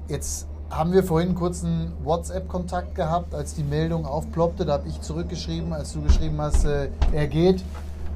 [0.09, 4.65] Jetzt haben wir vorhin einen kurzen WhatsApp-Kontakt gehabt, als die Meldung aufploppte.
[4.65, 7.63] Da habe ich zurückgeschrieben, als du geschrieben hast, äh, er geht,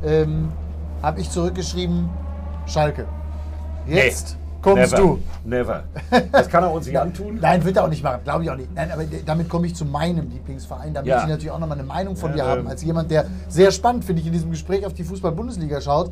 [0.04, 0.48] ähm,
[1.02, 2.08] habe ich zurückgeschrieben,
[2.66, 3.06] Schalke.
[3.86, 5.18] Jetzt kommst never, du.
[5.44, 5.84] Never.
[6.32, 7.38] Das kann er uns nicht antun.
[7.40, 8.74] Nein, wird er auch nicht machen, glaube ich auch nicht.
[8.74, 10.92] Nein, aber damit komme ich zu meinem Lieblingsverein.
[10.94, 11.14] Da Ja.
[11.14, 12.66] möchte ich natürlich auch nochmal eine Meinung von Ja, dir haben, ähm.
[12.68, 16.10] als jemand, der sehr spannend, finde ich, in diesem Gespräch auf die Fußball-Bundesliga schaut.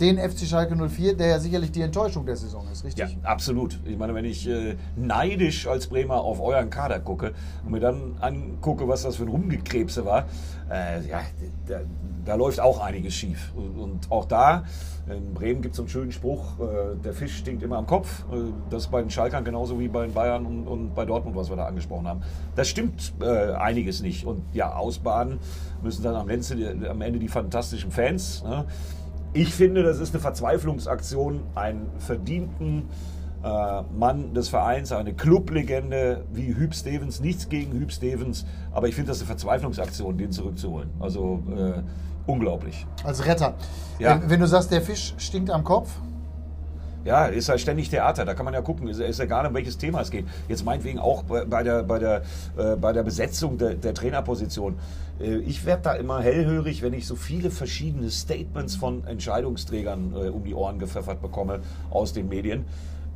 [0.00, 3.18] Den FC Schalke 04, der ja sicherlich die Enttäuschung der Saison ist, Ja, richtig?
[3.24, 3.78] absolut.
[3.84, 7.32] Ich meine, wenn ich äh, neidisch als Bremer auf euren Kader gucke
[7.64, 10.26] und mir dann angucke, was das für ein Rumgekrebse war,
[10.70, 11.20] äh, ja,
[11.66, 11.80] da,
[12.24, 13.52] da läuft auch einiges schief.
[13.54, 14.64] Und, und auch da,
[15.08, 18.24] in Bremen gibt es so einen schönen Spruch, äh, der Fisch stinkt immer am Kopf.
[18.32, 18.36] Äh,
[18.70, 21.50] das ist bei den Schalkern genauso wie bei den Bayern und, und bei Dortmund, was
[21.50, 22.20] wir da angesprochen haben.
[22.54, 24.24] Das stimmt äh, einiges nicht.
[24.24, 25.38] Und ja, ausbaden
[25.82, 28.42] müssen dann am Ende, am Ende die fantastischen Fans.
[28.44, 28.64] Ne?
[29.32, 32.88] Ich finde, das ist eine Verzweiflungsaktion, einen verdienten
[33.44, 37.20] äh, Mann des Vereins, eine Clublegende wie Hüb Stevens.
[37.20, 40.90] Nichts gegen Hüb Stevens, aber ich finde das eine Verzweiflungsaktion, den zurückzuholen.
[40.98, 41.82] Also äh,
[42.26, 42.86] unglaublich.
[43.04, 43.54] Als Retter.
[44.00, 44.16] Ja.
[44.16, 45.90] Ähm, wenn du sagst, der Fisch stinkt am Kopf,
[47.04, 48.24] Ja, ist halt ständig Theater.
[48.24, 48.86] Da kann man ja gucken.
[48.88, 50.26] Ist, ist egal, um welches Thema es geht.
[50.48, 52.22] Jetzt meinetwegen auch bei bei der, bei der,
[52.58, 54.76] äh, bei der Besetzung der, der Trainerposition.
[55.20, 60.28] Äh, ich werde da immer hellhörig, wenn ich so viele verschiedene Statements von Entscheidungsträgern äh,
[60.28, 61.60] um die Ohren gepfeffert bekomme
[61.90, 62.64] aus den Medien.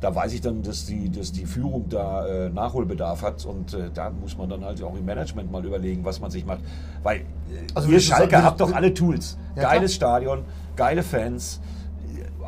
[0.01, 3.89] Da weiß ich dann, dass die, dass die Führung da äh, Nachholbedarf hat und äh,
[3.93, 6.59] da muss man dann halt auch im Management mal überlegen, was man sich macht.
[7.01, 7.23] Weil äh,
[7.73, 9.37] Also ihr Schalke sagen- habt doch alle Tools.
[9.55, 10.43] Ja, Geiles Stadion,
[10.75, 11.61] geile Fans,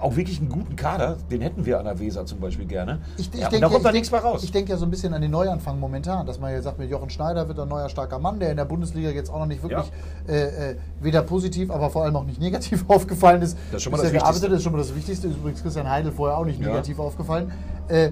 [0.02, 3.00] auch wirklich einen guten Kader, den hätten wir an der Weser zum Beispiel gerne.
[3.18, 4.44] Ich, ich ja, denke, da kommt ich da denk- nichts mehr raus.
[4.44, 6.90] Ich denke ja so ein bisschen an den Neuanfang momentan, dass man jetzt sagt, mit
[6.90, 9.64] Jochen Schneider wird ein neuer starker Mann, der in der Bundesliga jetzt auch noch nicht
[9.64, 9.92] wirklich
[10.28, 13.58] äh, äh, weder positiv, aber vor allem auch nicht negativ aufgefallen ist.
[13.72, 14.50] Das ist schon mal das Wichtigste.
[14.50, 15.28] das ist schon mal das Wichtigste.
[15.28, 16.68] Übrigens Christian Heidel vorher auch nicht Ja.
[16.68, 17.52] negativ aufgefallen.
[17.88, 18.12] Äh,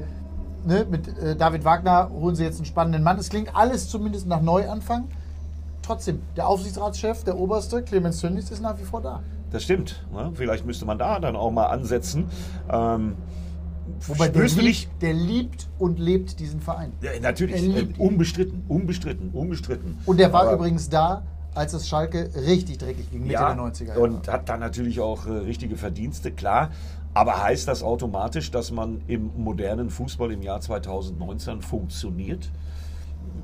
[0.65, 3.17] ne, mit äh, David Wagner holen sie jetzt einen spannenden Mann.
[3.19, 5.05] Es klingt alles zumindest nach Neuanfang.
[5.83, 9.21] Trotzdem, der Aufsichtsratschef, der Oberste, Clemens Tönnies, ist nach wie vor da.
[9.55, 10.05] Das stimmt.
[10.11, 10.31] Ne?
[10.33, 12.25] Vielleicht müsste man da dann auch mal ansetzen.
[12.69, 13.15] Ähm,
[14.01, 16.91] Wobei der liebt, der liebt und lebt diesen Verein.
[17.01, 19.97] ja, natürlich, äh, unbestritten, unbestritten, unbestritten.
[20.05, 23.63] Und der war Aber- übrigens da, als es Schalke richtig dreckig ging, Mitte ja, der
[23.63, 24.01] 90er Jahre.
[24.01, 26.71] Und hat dann natürlich auch äh, richtige Verdienste, klar.
[27.13, 32.49] Aber heißt das automatisch, dass man im modernen Fußball im Jahr 2019 funktioniert?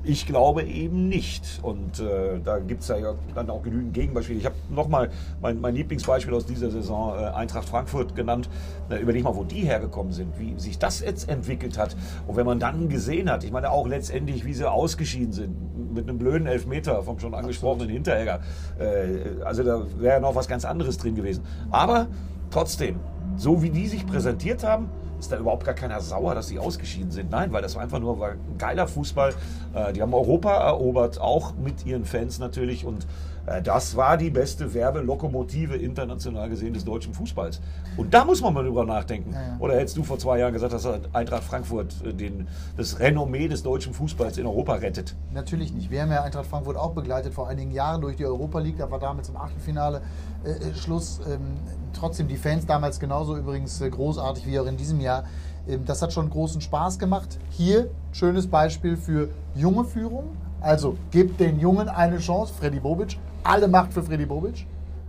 [0.04, 1.60] Ich glaube eben nicht.
[1.62, 2.96] Und äh, da gibt es ja
[3.34, 4.38] dann auch genügend Gegenbeispiele.
[4.40, 8.48] Ich habe nochmal mein, mein Lieblingsbeispiel aus dieser Saison, äh, Eintracht Frankfurt, genannt.
[8.88, 11.96] Na, überleg mal, wo die hergekommen sind, wie sich das jetzt entwickelt hat.
[12.26, 16.08] Und wenn man dann gesehen hat, ich meine auch letztendlich, wie sie ausgeschieden sind, mit
[16.08, 18.40] einem blöden Elfmeter vom schon angesprochenen Hinteregger.
[18.80, 21.44] Äh, also da wäre noch was ganz anderes drin gewesen.
[21.70, 22.08] Aber
[22.50, 22.98] trotzdem,
[23.36, 24.88] so wie die sich präsentiert haben,
[25.22, 27.30] ist da überhaupt gar keiner sauer, dass sie ausgeschieden sind.
[27.30, 29.34] Nein, weil das war einfach nur war ein geiler Fußball.
[29.74, 32.84] Äh, die haben Europa erobert, auch mit ihren Fans natürlich.
[32.84, 33.06] Und
[33.46, 37.60] äh, das war die beste Werbelokomotive international gesehen des deutschen Fußballs.
[37.96, 39.32] Und da muss man mal drüber nachdenken.
[39.32, 39.56] Ja, ja.
[39.60, 43.62] Oder hättest du vor zwei Jahren gesagt, dass Eintracht Frankfurt äh, den, das Renommee des
[43.62, 45.14] deutschen Fußballs in Europa rettet?
[45.32, 45.90] Natürlich nicht.
[45.90, 48.78] Wir haben ja Eintracht Frankfurt auch begleitet vor einigen Jahren durch die Europa League.
[48.78, 50.02] Da war damals im Achtelfinale
[50.44, 51.20] äh, äh, Schluss.
[51.26, 51.58] Ähm,
[51.94, 55.24] trotzdem die Fans damals genauso übrigens äh, großartig wie auch in diesem Jahr.
[55.68, 57.38] Ähm, das hat schon großen Spaß gemacht.
[57.50, 60.36] Hier schönes Beispiel für junge Führung.
[60.60, 62.52] Also gebt den Jungen eine Chance.
[62.58, 63.18] Freddy Bobic.
[63.44, 64.66] Alle Macht für Freddy Bobic.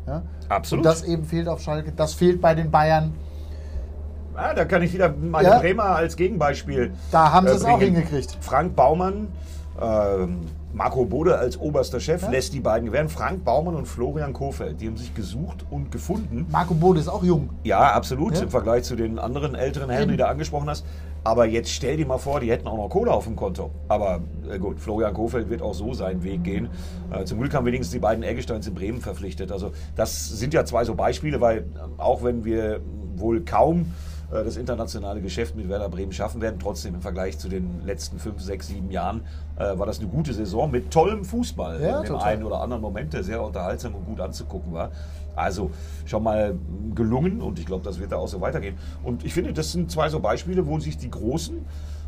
[0.07, 0.23] Ja?
[0.49, 0.85] Absolut.
[0.85, 1.91] Und das eben fehlt auf Schalke.
[1.91, 3.13] Das fehlt bei den Bayern.
[4.35, 5.59] Ah, da kann ich wieder meine Ja.
[5.59, 6.91] Bremer als Gegenbeispiel.
[7.11, 8.35] Da haben sie es auch hingekriegt.
[8.41, 9.27] Frank Baumann,
[9.79, 10.41] ähm,
[10.73, 12.29] Marco Bode als oberster Chef Ja.
[12.29, 13.07] lässt die beiden gewähren.
[13.09, 16.47] Frank Baumann und Florian Kofeld, die haben sich gesucht und gefunden.
[16.51, 17.49] Marco Bode ist auch jung.
[17.63, 18.41] Ja, absolut, Ja.
[18.43, 20.83] im Vergleich zu den anderen älteren Herren, die du angesprochen hast.
[21.23, 23.71] Aber jetzt stell dir mal vor, die hätten auch noch Kohle auf dem Konto.
[23.87, 24.19] Aber
[24.51, 26.67] äh, gut, Florian Kofeld wird auch so seinen Weg gehen.
[27.11, 29.51] Äh, zum Glück haben wenigstens die beiden Eggesteins in Bremen verpflichtet.
[29.51, 31.63] Also das sind ja zwei so Beispiele, weil äh,
[32.01, 32.81] auch wenn wir
[33.15, 33.93] wohl kaum
[34.43, 38.41] das internationale Geschäft mit Werder Bremen schaffen werden, trotzdem im Vergleich zu den letzten fünf,
[38.41, 39.21] sechs, sieben Jahren
[39.57, 42.27] äh, war das eine gute Saison mit tollem Fußball Ja, in dem total.
[42.27, 44.91] einen oder anderen Moment, der sehr unterhaltsam und gut anzugucken war.
[45.35, 45.71] Also
[46.05, 46.55] schon mal
[46.95, 48.75] gelungen und ich glaube, das wird da auch so weitergehen.
[49.03, 51.57] Und ich finde, das sind zwei so Beispiele, wo sich die Großen,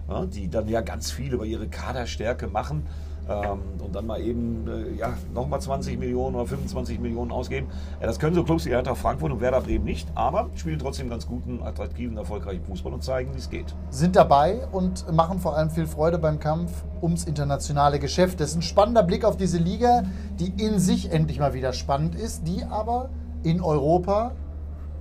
[0.09, 2.83] ja, die dann ja ganz viel über ihre Kaderstärke machen
[3.27, 7.67] und dann mal eben äh, ja, nochmal 20 Millionen oder 25 Millionen ausgeben.
[7.99, 11.25] Das können so Clubs wie Eintracht Frankfurt und Werder Bremen nicht, aber spielen trotzdem ganz
[11.25, 13.73] guten, attraktiven, erfolgreichen Fußball und zeigen, wie es geht.
[13.89, 18.39] sind dabei und machen vor allem viel Freude beim Kampf ums internationale Geschäft.
[18.39, 20.03] Das ist ein spannender Blick auf diese Liga,
[20.39, 23.09] die in sich endlich mal wieder spannend ist, die aber
[23.43, 24.31] in Europa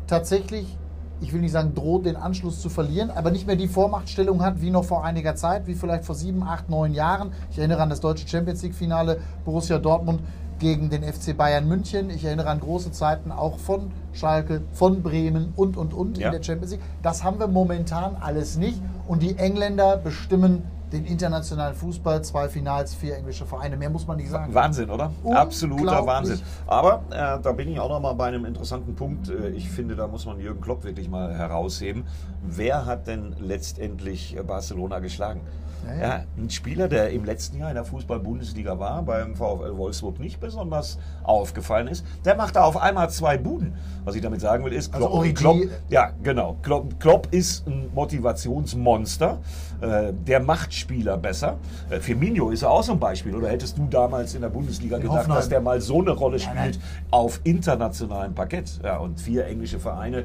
[0.07, 0.79] tatsächlich,
[1.25, 4.61] ich will nicht sagen, droht, den Anschluss zu verlieren, aber nicht mehr die Vormachtstellung hat
[4.61, 7.33] wie noch vor einiger Zeit, wie vielleicht vor sieben, acht, neun Jahren.
[7.51, 10.21] Ich erinnere an das deutsche Champions League-Finale Borussia Dortmund
[10.59, 12.11] gegen den FC Bayern München.
[12.11, 16.27] Ich erinnere an große Zeiten auch von Schalke, von Bremen und, und, und Ja.
[16.29, 16.83] in der Champions League.
[17.03, 20.63] Das haben wir momentan alles nicht und die Engländer bestimmen
[20.95, 23.77] den internationalen Fußball, zwei Finals, vier englische Vereine.
[23.77, 24.55] Mehr muss man nicht sagen.
[24.55, 25.11] Wahnsinn, oder?
[25.31, 26.07] Absoluter.
[26.07, 26.41] Wahnsinn.
[26.67, 29.29] Aber äh, da bin ich auch noch mal bei einem interessanten Punkt.
[29.29, 32.05] Äh, ich finde, da muss man Jürgen Klopp wirklich mal herausheben.
[32.43, 35.41] Wer hat denn letztendlich äh, Barcelona geschlagen?
[35.87, 36.25] Ja, Ja, ja.
[36.39, 40.99] ein Spieler, der im letzten Jahr in der Fußball-Bundesliga war, beim VfL Wolfsburg nicht besonders
[41.25, 43.75] aufgefallen ist, der macht da auf einmal zwei Buden.
[44.05, 45.59] Was ich damit sagen will, ist, Also Origi- Klopp,
[45.91, 46.57] ja, genau.
[46.63, 49.39] Klopp, Klopp ist ein Motivationsmonster.
[49.81, 51.57] Äh, der macht Spieler besser.
[51.89, 53.35] Äh, Firmino ist ja auch so ein Beispiel.
[53.35, 55.37] Oder hättest du damals in der Bundesliga gedacht, Hoffenheim.
[55.37, 56.77] dass der mal so eine Rolle spielt nein.
[57.11, 58.81] auf internationalem Parkett?
[58.83, 60.25] Ja, und vier englische Vereine,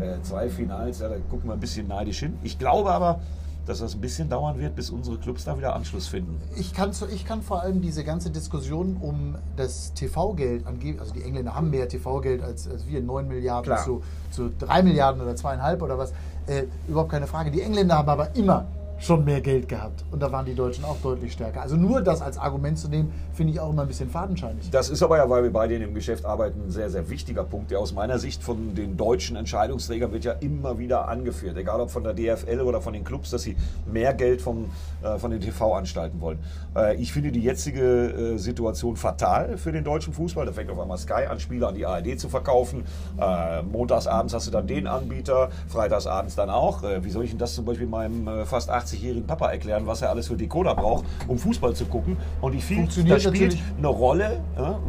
[0.00, 2.36] äh, zwei Finals, ja, da gucken wir ein bisschen neidisch hin.
[2.42, 3.20] Ich glaube aber,
[3.66, 6.40] dass das ein bisschen dauern wird, bis unsere Clubs da wieder Anschluss finden.
[6.56, 11.12] Ich kann, zu, ich kann vor allem diese ganze Diskussion um das TV-Geld angeben, also
[11.12, 13.84] die Engländer haben mehr TV-Geld als, als wir, 9 Milliarden Klar.
[13.84, 16.12] zu, zu 3 Milliarden oder zweieinhalb oder was,
[16.48, 17.52] äh, überhaupt keine Frage.
[17.52, 18.66] Die Engländer haben aber immer
[19.00, 21.62] schon mehr Geld gehabt und da waren die Deutschen auch deutlich stärker.
[21.62, 24.70] Also nur das als Argument zu nehmen, finde ich auch immer ein bisschen fadenscheinig.
[24.70, 27.44] Das ist aber ja, weil wir beide in dem Geschäft arbeiten, ein sehr, sehr wichtiger
[27.44, 31.56] Punkt, der aus meiner Sicht von den deutschen Entscheidungsträgern wird ja immer wieder angeführt.
[31.56, 33.56] Egal ob von der DFL oder von den Clubs, dass sie
[33.90, 34.70] mehr Geld vom,
[35.02, 36.38] äh, von den TV-Anstalten wollen.
[36.76, 40.44] Äh, ich finde die jetzige äh, Situation fatal für den deutschen Fußball.
[40.44, 42.84] Da fängt auf einmal Sky an, Spiele an die ARD zu verkaufen.
[43.18, 46.82] Äh, montagsabends hast du dann den Anbieter, freitagsabends dann auch.
[46.82, 50.02] Äh, wie soll ich denn das zum Beispiel meinem äh, fast 80-jährigen Papa erklären, was
[50.02, 52.16] er alles für Decoder braucht, um Fußball zu gucken?
[52.40, 54.40] Und wie viel Funktioniert da spielt eine Rolle,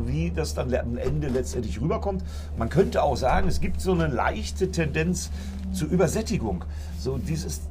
[0.05, 2.23] wie das dann am Ende letztendlich rüberkommt.
[2.57, 5.31] Man könnte auch sagen, es gibt so eine leichte Tendenz
[5.71, 6.65] zur Übersättigung.
[6.99, 7.61] So dieses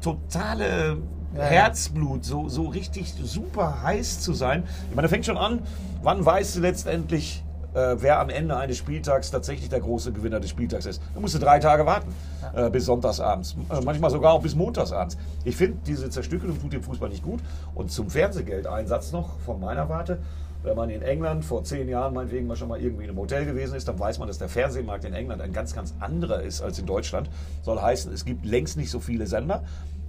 [0.00, 0.98] totale
[1.34, 1.42] Ja.
[1.42, 4.62] Herzblut, so, so richtig super heiß zu sein.
[4.88, 5.60] Ich meine, fängt schon an,
[6.02, 7.42] wann weißt du letztendlich,
[7.74, 11.02] äh, wer am Ende eines Spieltags tatsächlich der große Gewinner des Spieltags ist.
[11.14, 12.14] Da musst du drei Tage warten,
[12.54, 15.16] äh, bis sonntagsabends, äh, manchmal sogar auch bis montagsabends.
[15.44, 17.40] Ich finde, diese Zerstückelung tut dem Fußball nicht gut.
[17.74, 20.18] Und zum Fernsehgeldeinsatz noch von meiner Warte.
[20.62, 23.44] Wenn man in England vor zehn Jahren meinetwegen mal schon mal irgendwie in einem Hotel
[23.44, 26.62] gewesen ist, dann weiß man, dass der Fernsehmarkt in England ein ganz, ganz anderer ist
[26.62, 27.28] als in Deutschland.
[27.60, 29.62] Soll heißen, es gibt längst nicht so viele Sender.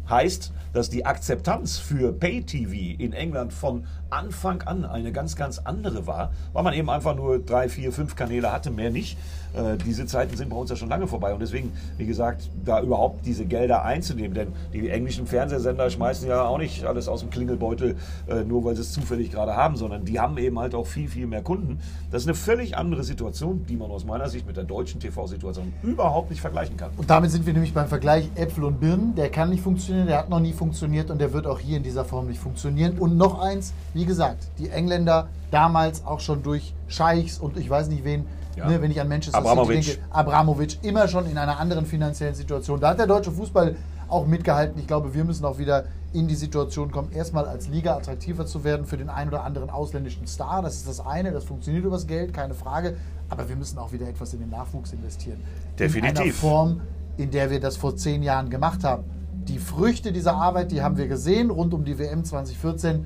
[0.10, 6.06] Heißt, dass die Akzeptanz für Pay-TV in England von Anfang an eine ganz, ganz andere
[6.06, 9.18] war, weil man eben einfach nur drei, vier, fünf Kanäle hatte, mehr nicht.
[9.56, 12.82] Äh, diese Zeiten sind bei uns ja schon lange vorbei und deswegen, wie gesagt, da
[12.82, 17.30] überhaupt diese Gelder einzunehmen, denn die englischen Fernsehsender schmeißen ja auch nicht alles aus dem
[17.30, 17.96] Klingelbeutel,
[18.28, 21.08] äh, nur weil sie es zufällig gerade haben, sondern die haben eben halt auch viel,
[21.08, 21.80] viel mehr Kunden.
[22.12, 25.74] Das ist eine völlig andere Situation, die man aus meiner Sicht mit der deutschen TV-Situation
[25.84, 26.92] überhaupt nicht vergleichen kann.
[26.98, 29.16] Und damit sind wir nämlich beim Vergleich Äpfel und Birnen.
[29.16, 31.84] Der kann nicht funktionieren, der hat noch nie funktioniert und der wird auch hier in
[31.84, 32.98] dieser Form nicht funktionieren.
[33.00, 37.88] Und noch eins, wie gesagt, die Engländer damals auch schon durch Scheichs und ich weiß
[37.88, 38.68] nicht wen, Ja.
[38.68, 39.84] ne, wenn ich an Manchester Abramovic.
[39.84, 42.80] City denke, Abramovic, immer schon in einer anderen finanziellen Situation.
[42.80, 43.76] Da hat der deutsche Fußball
[44.08, 44.80] auch mitgehalten.
[44.80, 48.64] Ich glaube, wir müssen auch wieder in die Situation kommen, erstmal als Liga attraktiver zu
[48.64, 50.62] werden für den einen oder anderen ausländischen Star.
[50.62, 52.96] Das ist das eine, das funktioniert übers Geld, keine Frage.
[53.30, 55.38] Aber wir müssen auch wieder etwas in den Nachwuchs investieren.
[55.38, 56.38] In einer Definitiv.
[56.38, 56.82] Form,
[57.18, 59.04] in der wir das vor zehn Jahren gemacht haben.
[59.48, 63.06] Die Früchte dieser Arbeit, die haben wir gesehen rund um die WM 2014.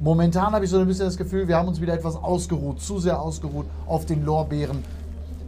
[0.00, 3.00] Momentan habe ich so ein bisschen das Gefühl, wir haben uns wieder etwas ausgeruht, zu
[3.00, 4.84] sehr ausgeruht auf den Lorbeeren,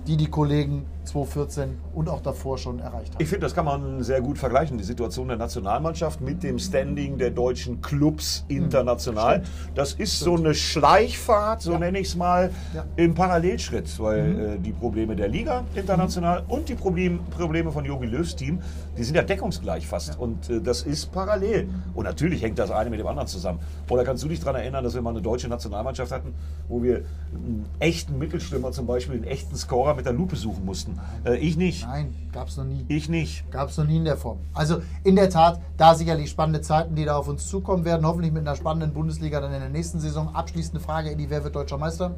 [0.08, 3.22] die die Kollegen 2014 und auch davor schon erreicht haben.
[3.22, 7.18] Ich finde, das kann man sehr gut vergleichen, die Situation der Nationalmannschaft mit dem Standing
[7.18, 9.42] der deutschen Clubs international.
[9.74, 11.78] Das ist so eine Schleichfahrt, so Ja.
[11.78, 12.84] nenne ich es mal, Ja.
[12.96, 18.06] im Parallelschritt, weil äh, die Probleme der Liga international und die Problem, Probleme von Jogi
[18.06, 18.60] Löws Team,
[18.96, 21.68] die sind ja deckungsgleich fast und äh, das ist parallel.
[21.94, 23.58] Und natürlich hängt das eine mit dem anderen zusammen.
[23.88, 26.34] Oder kannst du dich daran erinnern, dass wir mal eine deutsche Nationalmannschaft hatten,
[26.68, 30.89] wo wir einen echten Mittelstürmer zum Beispiel, einen echten Scorer mit der Lupe suchen mussten?
[31.24, 31.86] Äh, ich nicht.
[31.86, 32.84] Nein, gab es noch nie.
[32.88, 33.50] Ich nicht.
[33.50, 34.38] Gab es noch nie in der Form.
[34.54, 38.06] Also in der Tat, da sicherlich spannende Zeiten, die da auf uns zukommen werden.
[38.06, 40.34] Hoffentlich mit einer spannenden Bundesliga dann in der nächsten Saison.
[40.34, 42.14] Abschließende Frage, Eddie, wer wird deutscher Meister?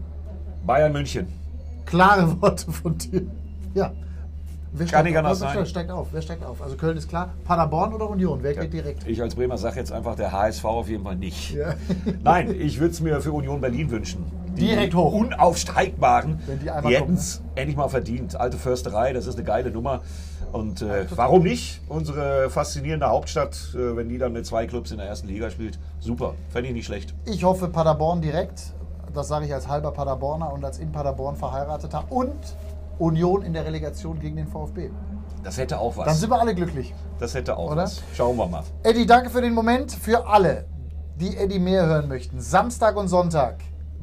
[0.66, 1.26] Bayern München.
[1.86, 3.22] Klare Worte von dir.
[3.74, 3.92] Ja.
[4.74, 5.24] Wer Kann nicht auf?
[5.24, 5.66] anders Wer sein.
[5.66, 6.08] steigt auf?
[6.12, 6.62] Wer steigt auf?
[6.62, 7.34] Also Köln ist klar.
[7.44, 8.38] Paderborn oder Union?
[8.42, 9.06] Wer geht direkt?
[9.06, 11.52] Ich als Bremer sage jetzt einfach der HSV auf jeden Fall nicht.
[11.52, 11.74] Ja.
[12.22, 14.24] Nein, ich würde es mir für Union Berlin wünschen.
[14.56, 15.12] Direkt hoch.
[15.12, 18.38] Unaufsteigbaren, Wenn die einmal die kommen, hätten es endlich mal verdient.
[18.38, 20.00] Alte Försterei, das ist eine geile Nummer.
[20.52, 21.80] Und äh, warum nicht?
[21.88, 25.78] Unsere faszinierende Hauptstadt, äh, wenn die dann mit zwei Clubs in der ersten Liga spielt,
[25.98, 26.34] super.
[26.50, 27.14] Fände ich nicht schlecht.
[27.24, 28.74] Ich hoffe Paderborn direkt.
[29.14, 32.04] Das sage ich als halber Paderborner und als in Paderborn verheirateter.
[32.10, 32.34] Und
[32.98, 34.90] Union in der Relegation gegen den VfB.
[35.42, 36.04] Das hätte auch was.
[36.06, 36.94] Dann sind wir alle glücklich.
[37.18, 37.84] das hätte auch Oder?
[37.84, 38.02] was.
[38.14, 38.62] Schauen wir mal.
[38.82, 39.90] Eddie, danke für den Moment.
[39.92, 40.66] Für alle,
[41.16, 42.40] die Eddie mehr hören möchten.
[42.40, 43.56] Samstag und Sonntag.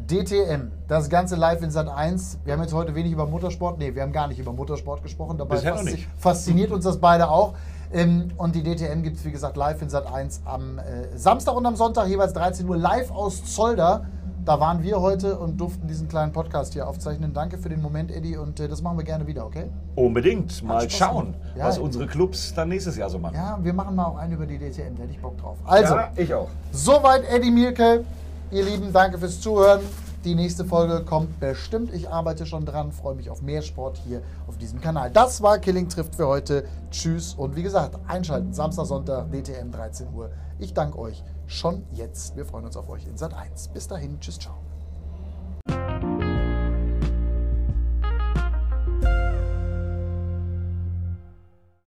[0.09, 0.71] DTM.
[0.87, 2.39] Das Ganze live in Sat 1.
[2.43, 3.77] Wir haben jetzt heute wenig über Motorsport.
[3.77, 5.37] Nee, wir haben gar nicht über Motorsport gesprochen.
[5.37, 6.07] Dabei faszi- nicht.
[6.17, 7.53] fasziniert uns das beide auch.
[7.93, 11.55] Ähm, und die DTM gibt es, wie gesagt, live in Sat 1 am äh, Samstag
[11.55, 14.05] und am Sonntag, jeweils 13 Uhr, live aus Zolder.
[14.45, 17.33] Da waren wir heute und durften diesen kleinen Podcast hier aufzeichnen.
[17.33, 19.69] Danke für den Moment, Eddie, und äh, das machen wir gerne wieder, okay?
[19.95, 20.63] Unbedingt.
[20.63, 21.35] Mal schauen.
[21.55, 23.35] Ja, was unsere Clubs dann nächstes Jahr so machen.
[23.35, 25.57] Ja, wir machen mal auch einen über die DTM, da hätte ich Bock drauf.
[25.65, 26.47] Also, Ja, ich auch.
[26.71, 28.05] Soweit Eddie Mielke.
[28.51, 29.81] Ihr Lieben, danke fürs Zuhören.
[30.23, 31.93] Die nächste Folge kommt bestimmt.
[31.93, 35.11] Ich arbeite schon dran, freue mich auf mehr Sport hier auf diesem Kanal.
[35.11, 36.65] Das war Killing trifft für heute.
[36.89, 38.51] Tschüss und wie gesagt, einschalten.
[38.51, 40.31] Samstag, Sonntag, DTM 13 Uhr.
[40.57, 42.35] Ich danke euch schon jetzt.
[42.35, 43.69] Wir freuen uns auf euch in Sat 1.
[43.69, 44.57] Bis dahin, tschüss, ciao.